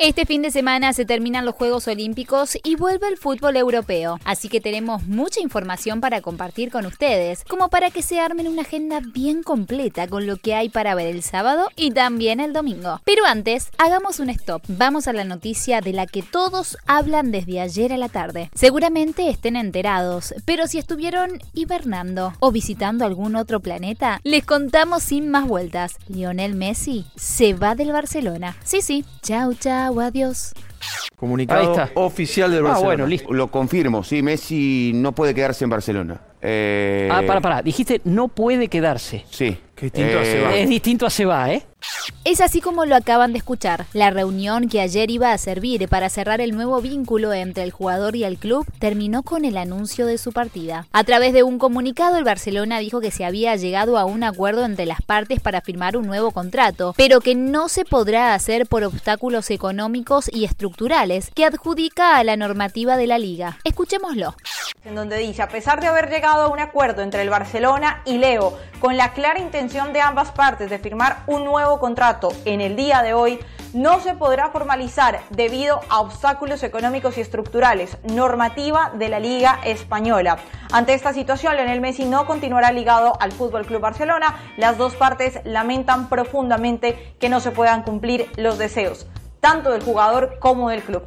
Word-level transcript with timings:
Este 0.00 0.26
fin 0.26 0.42
de 0.42 0.52
semana 0.52 0.92
se 0.92 1.04
terminan 1.04 1.44
los 1.44 1.56
Juegos 1.56 1.88
Olímpicos 1.88 2.56
y 2.62 2.76
vuelve 2.76 3.08
el 3.08 3.16
fútbol 3.16 3.56
europeo, 3.56 4.20
así 4.24 4.48
que 4.48 4.60
tenemos 4.60 5.08
mucha 5.08 5.40
información 5.40 6.00
para 6.00 6.20
compartir 6.20 6.70
con 6.70 6.86
ustedes, 6.86 7.42
como 7.42 7.68
para 7.68 7.90
que 7.90 8.02
se 8.02 8.20
armen 8.20 8.46
una 8.46 8.62
agenda 8.62 9.00
bien 9.00 9.42
completa 9.42 10.06
con 10.06 10.28
lo 10.28 10.36
que 10.36 10.54
hay 10.54 10.68
para 10.68 10.94
ver 10.94 11.08
el 11.08 11.24
sábado 11.24 11.68
y 11.74 11.90
también 11.90 12.38
el 12.38 12.52
domingo. 12.52 13.00
Pero 13.02 13.24
antes, 13.26 13.70
hagamos 13.76 14.20
un 14.20 14.30
stop. 14.30 14.62
Vamos 14.68 15.08
a 15.08 15.12
la 15.12 15.24
noticia 15.24 15.80
de 15.80 15.92
la 15.92 16.06
que 16.06 16.22
todos 16.22 16.78
hablan 16.86 17.32
desde 17.32 17.60
ayer 17.60 17.92
a 17.92 17.96
la 17.96 18.08
tarde. 18.08 18.50
Seguramente 18.54 19.28
estén 19.28 19.56
enterados, 19.56 20.32
pero 20.44 20.68
si 20.68 20.78
estuvieron 20.78 21.40
hibernando 21.54 22.34
o 22.38 22.52
visitando 22.52 23.04
algún 23.04 23.34
otro 23.34 23.58
planeta, 23.58 24.20
les 24.22 24.46
contamos 24.46 25.02
sin 25.02 25.28
más 25.28 25.48
vueltas. 25.48 25.96
Lionel 26.06 26.54
Messi 26.54 27.04
se 27.16 27.54
va 27.54 27.74
del 27.74 27.90
Barcelona. 27.90 28.56
Sí, 28.62 28.80
sí. 28.80 29.04
Chau, 29.22 29.54
chau 29.54 29.87
adiós. 30.00 30.52
Comunicado 31.16 31.74
oficial 31.94 32.50
del 32.50 32.62
Barcelona. 32.62 32.84
Ah, 32.84 32.86
bueno, 32.86 33.06
listo. 33.06 33.32
Lo 33.32 33.48
confirmo, 33.48 34.04
sí, 34.04 34.22
Messi 34.22 34.92
no 34.94 35.12
puede 35.12 35.34
quedarse 35.34 35.64
en 35.64 35.70
Barcelona. 35.70 36.20
Eh... 36.40 37.08
Ah, 37.10 37.22
para, 37.26 37.40
para. 37.40 37.62
Dijiste 37.62 38.00
no 38.04 38.28
puede 38.28 38.68
quedarse. 38.68 39.24
Sí. 39.30 39.58
distinto 39.80 40.18
a 40.18 40.24
se 40.24 40.40
va. 40.40 40.56
Es 40.56 40.68
distinto 40.68 41.06
a 41.06 41.10
se 41.10 41.24
va, 41.24 41.52
¿eh? 41.52 41.66
Es 42.24 42.40
así 42.40 42.60
como 42.60 42.84
lo 42.84 42.96
acaban 42.96 43.32
de 43.32 43.38
escuchar. 43.38 43.86
La 43.92 44.10
reunión 44.10 44.68
que 44.68 44.80
ayer 44.80 45.10
iba 45.10 45.32
a 45.32 45.38
servir 45.38 45.88
para 45.88 46.08
cerrar 46.08 46.40
el 46.40 46.54
nuevo 46.54 46.80
vínculo 46.80 47.32
entre 47.32 47.62
el 47.62 47.70
jugador 47.70 48.16
y 48.16 48.24
el 48.24 48.38
club 48.38 48.66
terminó 48.78 49.22
con 49.22 49.44
el 49.44 49.56
anuncio 49.56 50.06
de 50.06 50.18
su 50.18 50.32
partida. 50.32 50.86
A 50.92 51.04
través 51.04 51.32
de 51.32 51.42
un 51.42 51.58
comunicado, 51.58 52.18
el 52.18 52.24
Barcelona 52.24 52.80
dijo 52.80 53.00
que 53.00 53.10
se 53.10 53.24
había 53.24 53.56
llegado 53.56 53.98
a 53.98 54.04
un 54.04 54.24
acuerdo 54.24 54.64
entre 54.64 54.86
las 54.86 55.02
partes 55.02 55.40
para 55.40 55.60
firmar 55.60 55.96
un 55.96 56.06
nuevo 56.06 56.32
contrato, 56.32 56.94
pero 56.96 57.20
que 57.20 57.34
no 57.34 57.68
se 57.68 57.84
podrá 57.84 58.34
hacer 58.34 58.66
por 58.66 58.84
obstáculos 58.84 59.50
económicos 59.50 60.28
y 60.32 60.44
estructurales 60.44 60.67
que 61.34 61.44
adjudica 61.44 62.16
a 62.16 62.24
la 62.24 62.36
normativa 62.36 62.96
de 62.96 63.06
la 63.06 63.18
liga. 63.18 63.58
Escuchémoslo. 63.64 64.34
En 64.84 64.94
donde 64.94 65.18
dice, 65.18 65.42
a 65.42 65.48
pesar 65.48 65.80
de 65.80 65.88
haber 65.88 66.08
llegado 66.08 66.44
a 66.44 66.48
un 66.48 66.60
acuerdo 66.60 67.02
entre 67.02 67.22
el 67.22 67.30
Barcelona 67.30 68.02
y 68.04 68.18
Leo, 68.18 68.56
con 68.80 68.96
la 68.96 69.12
clara 69.12 69.40
intención 69.40 69.92
de 69.92 70.00
ambas 70.00 70.30
partes 70.30 70.70
de 70.70 70.78
firmar 70.78 71.24
un 71.26 71.44
nuevo 71.44 71.80
contrato 71.80 72.30
en 72.44 72.60
el 72.60 72.76
día 72.76 73.02
de 73.02 73.12
hoy, 73.12 73.38
no 73.74 74.00
se 74.00 74.14
podrá 74.14 74.48
formalizar 74.48 75.20
debido 75.30 75.80
a 75.90 76.00
obstáculos 76.00 76.62
económicos 76.62 77.18
y 77.18 77.20
estructurales, 77.20 77.98
normativa 78.04 78.92
de 78.94 79.08
la 79.08 79.20
Liga 79.20 79.60
Española. 79.64 80.38
Ante 80.72 80.94
esta 80.94 81.12
situación, 81.12 81.56
Lionel 81.56 81.80
Messi 81.80 82.04
no 82.04 82.24
continuará 82.24 82.72
ligado 82.72 83.12
al 83.20 83.32
Fútbol 83.32 83.66
Club 83.66 83.82
Barcelona. 83.82 84.38
Las 84.56 84.78
dos 84.78 84.94
partes 84.94 85.40
lamentan 85.44 86.08
profundamente 86.08 87.14
que 87.18 87.28
no 87.28 87.40
se 87.40 87.50
puedan 87.50 87.82
cumplir 87.82 88.30
los 88.36 88.58
deseos 88.58 89.06
tanto 89.40 89.70
del 89.70 89.82
jugador 89.82 90.38
como 90.38 90.70
del 90.70 90.82
club. 90.82 91.02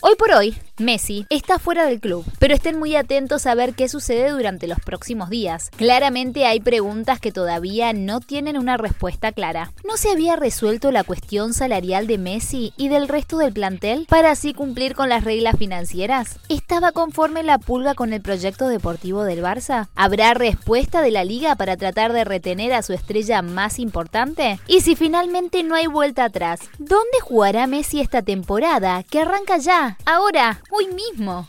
Hoy 0.00 0.14
por 0.16 0.32
hoy, 0.32 0.56
Messi 0.80 1.26
está 1.28 1.58
fuera 1.58 1.84
del 1.84 2.00
club, 2.00 2.24
pero 2.38 2.54
estén 2.54 2.78
muy 2.78 2.96
atentos 2.96 3.46
a 3.46 3.54
ver 3.54 3.74
qué 3.74 3.88
sucede 3.88 4.30
durante 4.30 4.66
los 4.66 4.80
próximos 4.80 5.28
días. 5.28 5.70
Claramente 5.76 6.46
hay 6.46 6.60
preguntas 6.60 7.20
que 7.20 7.32
todavía 7.32 7.92
no 7.92 8.20
tienen 8.20 8.56
una 8.56 8.78
respuesta 8.78 9.32
clara. 9.32 9.72
¿No 9.86 9.98
se 9.98 10.10
había 10.10 10.36
resuelto 10.36 10.90
la 10.90 11.04
cuestión 11.04 11.52
salarial 11.52 12.06
de 12.06 12.16
Messi 12.16 12.72
y 12.78 12.88
del 12.88 13.08
resto 13.08 13.36
del 13.36 13.52
plantel 13.52 14.06
para 14.08 14.30
así 14.30 14.54
cumplir 14.54 14.94
con 14.94 15.10
las 15.10 15.24
reglas 15.24 15.56
financieras? 15.58 16.38
¿Estaba 16.48 16.92
conforme 16.92 17.42
la 17.42 17.58
pulga 17.58 17.94
con 17.94 18.14
el 18.14 18.22
proyecto 18.22 18.68
deportivo 18.68 19.24
del 19.24 19.42
Barça? 19.42 19.88
¿Habrá 19.94 20.32
respuesta 20.32 21.02
de 21.02 21.10
la 21.10 21.24
liga 21.24 21.56
para 21.56 21.76
tratar 21.76 22.14
de 22.14 22.24
retener 22.24 22.72
a 22.72 22.82
su 22.82 22.94
estrella 22.94 23.42
más 23.42 23.78
importante? 23.78 24.58
Y 24.66 24.80
si 24.80 24.96
finalmente 24.96 25.62
no 25.62 25.74
hay 25.74 25.88
vuelta 25.88 26.24
atrás, 26.24 26.60
¿dónde 26.78 27.20
jugará 27.22 27.66
Messi 27.66 28.00
esta 28.00 28.22
temporada? 28.22 29.02
Que 29.02 29.20
arranca 29.20 29.58
ya, 29.58 29.98
ahora, 30.06 30.62
hoy 30.70 30.88
mismo. 30.88 31.48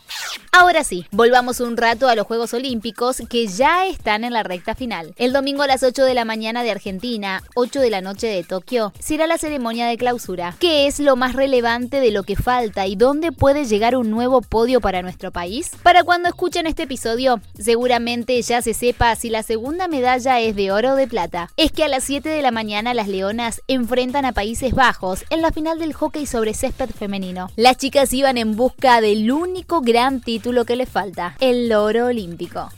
Ahora 0.54 0.84
sí, 0.84 1.06
volvamos 1.12 1.60
un 1.60 1.78
rato 1.78 2.10
a 2.10 2.14
los 2.14 2.26
Juegos 2.26 2.52
Olímpicos 2.52 3.22
que 3.30 3.46
ya 3.46 3.86
están 3.86 4.22
en 4.22 4.34
la 4.34 4.42
recta 4.42 4.74
final. 4.74 5.14
El 5.16 5.32
domingo 5.32 5.62
a 5.62 5.66
las 5.66 5.82
8 5.82 6.04
de 6.04 6.12
la 6.12 6.26
mañana 6.26 6.62
de 6.62 6.70
Argentina, 6.70 7.42
8 7.54 7.80
de 7.80 7.88
la 7.88 8.02
noche 8.02 8.26
de 8.26 8.44
Tokio, 8.44 8.92
será 8.98 9.26
la 9.26 9.38
ceremonia 9.38 9.86
de 9.86 9.96
clausura. 9.96 10.54
¿Qué 10.58 10.86
es 10.86 11.00
lo 11.00 11.16
más 11.16 11.32
relevante 11.32 12.00
de 12.00 12.10
lo 12.10 12.24
que 12.24 12.36
falta 12.36 12.86
y 12.86 12.96
dónde 12.96 13.32
puede 13.32 13.64
llegar 13.64 13.96
un 13.96 14.10
nuevo 14.10 14.42
podio 14.42 14.82
para 14.82 15.00
nuestro 15.00 15.30
país? 15.30 15.70
Para 15.82 16.04
cuando 16.04 16.28
escuchen 16.28 16.66
este 16.66 16.82
episodio, 16.82 17.40
seguramente 17.58 18.40
ya 18.42 18.60
se 18.60 18.74
sepa 18.74 19.16
si 19.16 19.30
la 19.30 19.42
segunda 19.42 19.88
medalla 19.88 20.38
es 20.38 20.54
de 20.54 20.70
oro 20.70 20.92
o 20.92 20.96
de 20.96 21.08
plata. 21.08 21.48
Es 21.56 21.72
que 21.72 21.84
a 21.84 21.88
las 21.88 22.04
7 22.04 22.28
de 22.28 22.42
la 22.42 22.50
mañana 22.50 22.92
las 22.92 23.08
Leonas 23.08 23.62
enfrentan 23.68 24.26
a 24.26 24.32
Países 24.32 24.74
Bajos 24.74 25.24
en 25.30 25.40
la 25.40 25.50
final 25.50 25.78
del 25.78 25.94
hockey 25.94 26.26
sobre 26.26 26.52
césped 26.52 26.90
femenino. 26.90 27.48
Las 27.56 27.78
chicas 27.78 28.12
iban 28.12 28.36
en 28.36 28.54
busca 28.54 29.00
del 29.00 29.32
único 29.32 29.80
gran 29.80 30.20
título 30.20 30.41
título 30.42 30.64
que 30.64 30.74
le 30.74 30.86
falta, 30.86 31.36
el 31.38 31.72
oro 31.72 32.06
olímpico. 32.06 32.68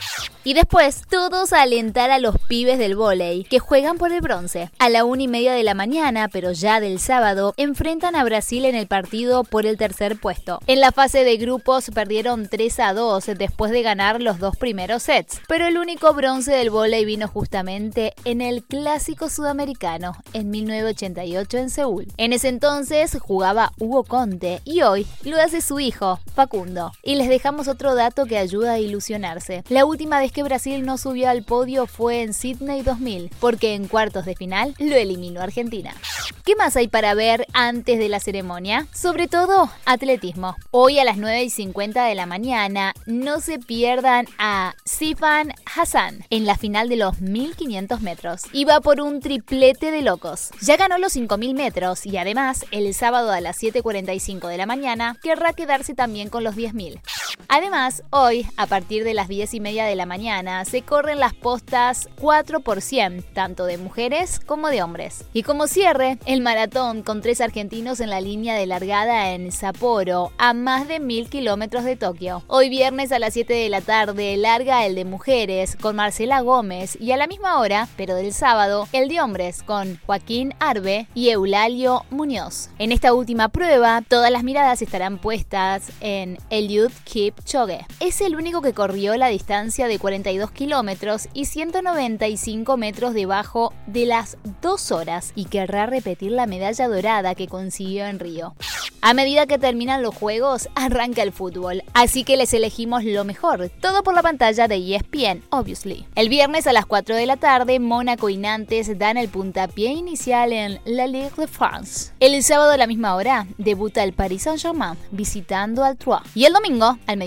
Y 0.47 0.53
después, 0.53 1.01
todos 1.09 1.53
a 1.53 1.63
alentar 1.63 2.11
a 2.11 2.19
los 2.19 2.37
pibes 2.47 2.77
del 2.77 2.95
vóley, 2.95 3.45
que 3.45 3.57
juegan 3.57 3.97
por 3.97 4.11
el 4.11 4.21
bronce. 4.21 4.69
A 4.77 4.89
la 4.89 5.03
una 5.03 5.23
y 5.23 5.27
media 5.27 5.53
de 5.53 5.63
la 5.63 5.73
mañana, 5.73 6.27
pero 6.27 6.51
ya 6.51 6.79
del 6.79 6.99
sábado, 6.99 7.55
enfrentan 7.57 8.15
a 8.15 8.23
Brasil 8.23 8.65
en 8.65 8.75
el 8.75 8.85
partido 8.85 9.43
por 9.43 9.65
el 9.65 9.75
tercer 9.75 10.19
puesto. 10.19 10.59
En 10.67 10.81
la 10.81 10.91
fase 10.91 11.23
de 11.23 11.37
grupos 11.37 11.89
perdieron 11.89 12.47
3 12.47 12.79
a 12.79 12.93
2 12.93 13.25
después 13.35 13.71
de 13.71 13.81
ganar 13.81 14.21
los 14.21 14.37
dos 14.37 14.55
primeros 14.55 15.01
sets. 15.01 15.41
Pero 15.47 15.65
el 15.65 15.79
único 15.79 16.13
bronce 16.13 16.51
del 16.51 16.69
vóley 16.69 17.05
vino 17.05 17.27
justamente 17.27 18.13
en 18.23 18.41
el 18.41 18.63
clásico 18.63 19.29
sudamericano, 19.29 20.15
en 20.33 20.51
1988 20.51 21.57
en 21.57 21.69
Seúl. 21.71 22.07
En 22.17 22.33
ese 22.33 22.49
entonces 22.49 23.17
jugaba 23.19 23.71
Hugo 23.79 24.03
Conte 24.03 24.61
y 24.63 24.83
hoy 24.83 25.07
lo 25.23 25.37
hace 25.37 25.61
su 25.61 25.79
hijo, 25.79 26.19
Facundo. 26.35 26.91
Y 27.01 27.15
les 27.15 27.29
dejamos 27.29 27.67
otro 27.67 27.95
dato 27.95 28.27
que 28.27 28.37
ayuda 28.37 28.73
a 28.73 28.79
ilusionarse. 28.79 29.63
La 29.69 29.85
última 29.85 30.19
vez 30.19 30.34
que 30.35 30.43
Brasil 30.43 30.85
no 30.85 30.97
subió 30.97 31.29
al 31.29 31.43
podio 31.43 31.87
fue 31.87 32.21
en 32.21 32.33
Sydney 32.33 32.81
2000, 32.81 33.31
porque 33.39 33.73
en 33.73 33.87
cuartos 33.87 34.25
de 34.25 34.35
final 34.35 34.75
lo 34.79 34.97
eliminó 34.97 35.39
Argentina. 35.39 35.95
¿Qué 36.43 36.57
más 36.57 36.75
hay 36.75 36.89
para 36.89 37.13
ver 37.13 37.47
antes 37.53 37.97
de 37.97 38.09
la 38.09 38.19
ceremonia? 38.19 38.85
Sobre 38.93 39.29
todo, 39.29 39.71
atletismo. 39.85 40.57
Hoy 40.71 40.99
a 40.99 41.05
las 41.05 41.15
9 41.15 41.43
y 41.43 41.49
50 41.49 42.03
de 42.03 42.15
la 42.15 42.25
mañana, 42.25 42.93
no 43.05 43.39
se 43.39 43.59
pierdan 43.59 44.27
a 44.37 44.75
Sifan 44.83 45.53
Hassan 45.73 46.25
en 46.29 46.45
la 46.45 46.57
final 46.57 46.89
de 46.89 46.97
los 46.97 47.21
1500 47.21 48.01
metros. 48.01 48.41
Iba 48.51 48.81
por 48.81 48.99
un 48.99 49.21
triplete 49.21 49.89
de 49.89 50.01
locos. 50.01 50.49
Ya 50.61 50.75
ganó 50.75 50.97
los 50.97 51.13
5000 51.13 51.55
metros 51.55 52.05
y 52.05 52.17
además, 52.17 52.65
el 52.71 52.93
sábado 52.93 53.31
a 53.31 53.39
las 53.39 53.57
7.45 53.63 54.49
de 54.49 54.57
la 54.57 54.65
mañana, 54.65 55.17
querrá 55.23 55.53
quedarse 55.53 55.95
también 55.95 56.27
con 56.27 56.43
los 56.43 56.57
10.000. 56.57 56.99
Además, 57.47 58.03
hoy, 58.09 58.47
a 58.57 58.65
partir 58.65 59.03
de 59.03 59.13
las 59.13 59.27
10 59.27 59.53
y 59.53 59.59
media 59.59 59.85
de 59.85 59.95
la 59.95 60.05
mañana, 60.05 60.65
se 60.65 60.81
corren 60.81 61.19
las 61.19 61.33
postas 61.33 62.09
4 62.19 62.61
por 62.61 62.81
100, 62.81 63.23
tanto 63.33 63.65
de 63.65 63.77
mujeres 63.77 64.39
como 64.39 64.69
de 64.69 64.81
hombres. 64.81 65.25
Y 65.33 65.43
como 65.43 65.67
cierre, 65.67 66.17
el 66.25 66.41
maratón 66.41 67.03
con 67.03 67.21
tres 67.21 67.41
argentinos 67.41 67.99
en 67.99 68.09
la 68.09 68.21
línea 68.21 68.55
de 68.55 68.65
largada 68.65 69.31
en 69.31 69.51
Sapporo, 69.51 70.31
a 70.37 70.53
más 70.53 70.87
de 70.87 70.99
mil 70.99 71.29
kilómetros 71.29 71.83
de 71.83 71.95
Tokio. 71.95 72.43
Hoy 72.47 72.69
viernes 72.69 73.11
a 73.11 73.19
las 73.19 73.33
7 73.33 73.53
de 73.53 73.69
la 73.69 73.81
tarde, 73.81 74.37
larga 74.37 74.85
el 74.85 74.95
de 74.95 75.05
mujeres 75.05 75.77
con 75.79 75.95
Marcela 75.95 76.41
Gómez 76.41 76.97
y 76.99 77.11
a 77.11 77.17
la 77.17 77.27
misma 77.27 77.59
hora, 77.59 77.87
pero 77.97 78.15
del 78.15 78.33
sábado, 78.33 78.87
el 78.91 79.09
de 79.09 79.21
hombres 79.21 79.63
con 79.63 79.99
Joaquín 80.05 80.53
Arbe 80.59 81.07
y 81.13 81.29
Eulalio 81.29 82.05
Muñoz. 82.09 82.69
En 82.79 82.91
esta 82.91 83.13
última 83.13 83.49
prueba, 83.49 84.01
todas 84.07 84.31
las 84.31 84.43
miradas 84.43 84.81
estarán 84.81 85.17
puestas 85.17 85.91
en 86.01 86.37
Eliud 86.49 86.91
Kipchoge. 87.35 87.85
Es 87.99 88.21
el 88.21 88.35
único 88.35 88.61
que 88.61 88.73
corrió 88.73 89.15
la 89.17 89.27
distancia 89.27 89.87
de 89.87 89.99
42 89.99 90.51
kilómetros 90.51 91.29
y 91.33 91.45
195 91.45 92.77
metros 92.77 93.13
debajo 93.13 93.73
de 93.87 94.05
las 94.05 94.37
2 94.61 94.91
horas 94.91 95.31
y 95.35 95.45
querrá 95.45 95.85
repetir 95.85 96.31
la 96.31 96.47
medalla 96.47 96.87
dorada 96.87 97.35
que 97.35 97.47
consiguió 97.47 98.05
en 98.05 98.19
Río. 98.19 98.55
A 99.01 99.13
medida 99.13 99.45
que 99.45 99.59
terminan 99.59 100.01
los 100.01 100.15
juegos, 100.15 100.67
arranca 100.73 101.21
el 101.21 101.31
fútbol, 101.31 101.83
así 101.93 102.23
que 102.23 102.37
les 102.37 102.53
elegimos 102.55 103.03
lo 103.03 103.23
mejor, 103.23 103.69
todo 103.79 104.01
por 104.01 104.15
la 104.15 104.23
pantalla 104.23 104.67
de 104.67 104.77
ESPN, 104.77 105.43
obviously. 105.51 106.07
El 106.15 106.27
viernes 106.27 106.65
a 106.65 106.73
las 106.73 106.87
4 106.87 107.15
de 107.15 107.27
la 107.27 107.37
tarde, 107.37 107.79
Mónaco 107.79 108.29
y 108.29 108.37
Nantes 108.37 108.97
dan 108.97 109.17
el 109.17 109.29
puntapié 109.29 109.91
inicial 109.91 110.51
en 110.53 110.79
La 110.85 111.05
Ligue 111.05 111.29
de 111.37 111.47
France. 111.47 112.13
El 112.19 112.41
sábado 112.41 112.71
a 112.71 112.77
la 112.77 112.87
misma 112.87 113.13
hora, 113.13 113.45
debuta 113.59 114.03
el 114.03 114.13
Paris 114.13 114.43
Saint-Germain 114.43 114.97
visitando 115.11 115.83
al 115.83 115.97
Troyes. 115.97 116.23
Y 116.33 116.45
el 116.45 116.53
domingo, 116.53 116.97
al 117.05 117.17
mediodía, 117.17 117.24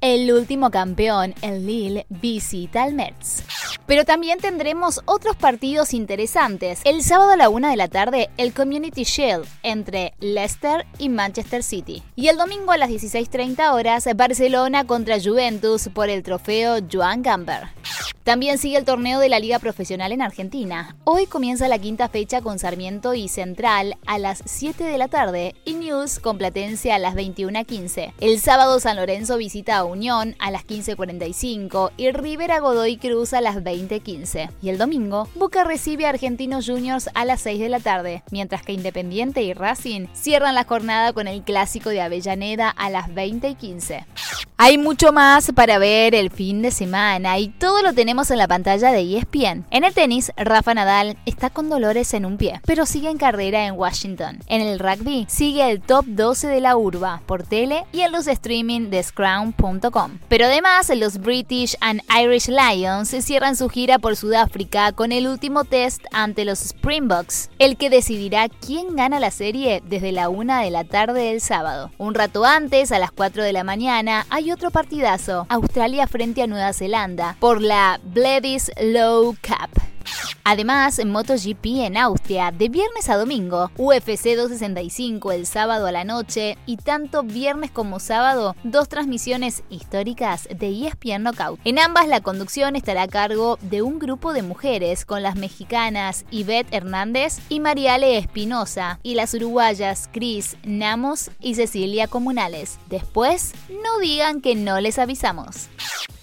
el 0.00 0.32
último 0.32 0.70
campeón, 0.70 1.34
el 1.42 1.66
Lille, 1.66 2.06
visita 2.08 2.82
al 2.82 2.94
Metz. 2.94 3.42
Pero 3.86 4.04
también 4.04 4.38
tendremos 4.38 5.00
otros 5.04 5.36
partidos 5.36 5.92
interesantes. 5.92 6.80
El 6.84 7.02
sábado 7.02 7.32
a 7.32 7.36
la 7.36 7.48
una 7.48 7.70
de 7.70 7.76
la 7.76 7.88
tarde, 7.88 8.30
el 8.36 8.54
Community 8.54 9.04
Shield 9.04 9.46
entre 9.62 10.14
Leicester 10.20 10.86
y 10.98 11.08
Manchester 11.08 11.62
City. 11.62 12.02
Y 12.16 12.28
el 12.28 12.36
domingo 12.36 12.72
a 12.72 12.78
las 12.78 12.90
16.30 12.90 13.72
horas, 13.72 14.08
Barcelona 14.16 14.86
contra 14.86 15.20
Juventus 15.20 15.88
por 15.92 16.08
el 16.08 16.22
trofeo 16.22 16.78
Joan 16.90 17.22
Gamper. 17.22 17.68
También 18.24 18.56
sigue 18.56 18.78
el 18.78 18.86
torneo 18.86 19.20
de 19.20 19.28
la 19.28 19.38
Liga 19.38 19.58
Profesional 19.58 20.10
en 20.10 20.22
Argentina. 20.22 20.96
Hoy 21.04 21.26
comienza 21.26 21.68
la 21.68 21.78
quinta 21.78 22.08
fecha 22.08 22.40
con 22.40 22.58
Sarmiento 22.58 23.12
y 23.12 23.28
Central 23.28 23.98
a 24.06 24.16
las 24.16 24.42
7 24.46 24.82
de 24.82 24.96
la 24.96 25.08
tarde 25.08 25.54
y 25.66 25.74
News 25.74 26.20
con 26.20 26.38
Platense 26.38 26.90
a 26.90 26.98
las 26.98 27.16
21.15. 27.16 28.14
El 28.20 28.40
sábado 28.40 28.80
San 28.80 28.96
Lorenzo 28.96 29.36
visita 29.36 29.76
a 29.76 29.84
Unión 29.84 30.36
a 30.38 30.50
las 30.50 30.66
15.45 30.66 31.90
y 31.98 32.12
Rivera 32.12 32.60
Godoy 32.60 32.96
Cruz 32.96 33.34
a 33.34 33.42
las 33.42 33.56
20.15. 33.56 34.48
Y 34.62 34.70
el 34.70 34.78
domingo, 34.78 35.28
Boca 35.34 35.62
recibe 35.62 36.06
a 36.06 36.08
Argentinos 36.08 36.66
Juniors 36.66 37.10
a 37.12 37.26
las 37.26 37.42
6 37.42 37.60
de 37.60 37.68
la 37.68 37.80
tarde, 37.80 38.22
mientras 38.30 38.62
que 38.62 38.72
Independiente 38.72 39.42
y 39.42 39.52
Racing 39.52 40.06
cierran 40.14 40.54
la 40.54 40.64
jornada 40.64 41.12
con 41.12 41.28
el 41.28 41.42
clásico 41.42 41.90
de 41.90 42.00
Avellaneda 42.00 42.70
a 42.70 42.88
las 42.88 43.10
20.15. 43.10 44.06
Hay 44.56 44.78
mucho 44.78 45.12
más 45.12 45.50
para 45.50 45.78
ver 45.78 46.14
el 46.14 46.30
fin 46.30 46.62
de 46.62 46.70
semana 46.70 47.40
y 47.40 47.48
todo 47.48 47.82
lo 47.82 47.92
tenemos 47.92 48.30
en 48.30 48.38
la 48.38 48.46
pantalla 48.46 48.92
de 48.92 49.16
ESPN. 49.16 49.66
En 49.72 49.82
el 49.82 49.92
tenis, 49.92 50.30
Rafa 50.36 50.74
Nadal 50.74 51.16
está 51.26 51.50
con 51.50 51.68
dolores 51.68 52.14
en 52.14 52.24
un 52.24 52.36
pie, 52.36 52.60
pero 52.64 52.86
sigue 52.86 53.10
en 53.10 53.18
carrera 53.18 53.66
en 53.66 53.74
Washington. 53.74 54.38
En 54.46 54.60
el 54.60 54.78
rugby, 54.78 55.26
sigue 55.28 55.68
el 55.68 55.80
top 55.80 56.04
12 56.06 56.46
de 56.46 56.60
la 56.60 56.76
urba 56.76 57.20
por 57.26 57.42
tele 57.42 57.84
y 57.90 58.02
en 58.02 58.12
los 58.12 58.28
streaming 58.28 58.90
de 58.90 59.02
scrown.com. 59.02 60.18
Pero 60.28 60.44
además, 60.46 60.88
los 60.94 61.18
British 61.18 61.76
and 61.80 62.02
Irish 62.16 62.48
Lions 62.48 63.08
cierran 63.08 63.56
su 63.56 63.68
gira 63.68 63.98
por 63.98 64.14
Sudáfrica 64.14 64.92
con 64.92 65.10
el 65.10 65.26
último 65.26 65.64
test 65.64 66.04
ante 66.12 66.44
los 66.44 66.60
Springboks, 66.60 67.50
el 67.58 67.76
que 67.76 67.90
decidirá 67.90 68.48
quién 68.48 68.94
gana 68.94 69.18
la 69.18 69.32
serie 69.32 69.82
desde 69.84 70.12
la 70.12 70.28
1 70.28 70.60
de 70.60 70.70
la 70.70 70.84
tarde 70.84 71.22
del 71.22 71.40
sábado. 71.40 71.90
Un 71.98 72.14
rato 72.14 72.44
antes, 72.44 72.92
a 72.92 73.00
las 73.00 73.10
4 73.10 73.42
de 73.42 73.52
la 73.52 73.64
mañana, 73.64 74.26
hay 74.30 74.43
otro 74.52 74.70
partidazo, 74.70 75.46
Australia 75.48 76.06
frente 76.06 76.42
a 76.42 76.46
Nueva 76.46 76.72
Zelanda, 76.72 77.36
por 77.40 77.62
la 77.62 78.00
Bledis 78.02 78.70
Low 78.80 79.34
Cup. 79.42 79.93
Además, 80.44 80.98
en 80.98 81.10
MotoGP 81.10 81.66
en 81.84 81.96
Austria, 81.96 82.52
de 82.52 82.68
viernes 82.68 83.08
a 83.08 83.16
domingo, 83.16 83.70
UFC 83.76 84.36
265 84.36 85.32
el 85.32 85.46
sábado 85.46 85.86
a 85.86 85.92
la 85.92 86.04
noche 86.04 86.58
y 86.66 86.76
tanto 86.76 87.22
viernes 87.22 87.70
como 87.70 87.98
sábado, 87.98 88.54
dos 88.62 88.88
transmisiones 88.88 89.62
históricas 89.70 90.48
de 90.54 90.86
ESPN 90.86 91.22
Knockout. 91.22 91.60
En 91.64 91.78
ambas 91.78 92.08
la 92.08 92.20
conducción 92.20 92.76
estará 92.76 93.02
a 93.02 93.08
cargo 93.08 93.58
de 93.62 93.82
un 93.82 93.98
grupo 93.98 94.32
de 94.32 94.42
mujeres 94.42 95.04
con 95.04 95.22
las 95.22 95.36
mexicanas 95.36 96.24
Yvette 96.30 96.72
Hernández 96.72 97.38
y 97.48 97.60
Mariale 97.60 98.18
Espinosa 98.18 98.98
y 99.02 99.14
las 99.14 99.34
uruguayas 99.34 100.08
Cris 100.12 100.56
Namos 100.64 101.30
y 101.40 101.54
Cecilia 101.54 102.06
Comunales. 102.06 102.78
Después, 102.88 103.52
no 103.82 103.98
digan 103.98 104.40
que 104.40 104.54
no 104.54 104.80
les 104.80 104.98
avisamos. 104.98 105.68